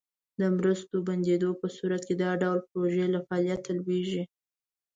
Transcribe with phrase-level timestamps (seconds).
[0.39, 4.23] د مرستو بندیدو په صورت کې دا ډول پروژې له فعالیته لویږي.